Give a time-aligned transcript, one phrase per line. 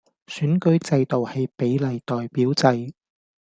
[0.27, 2.91] 選舉制度係比例代表制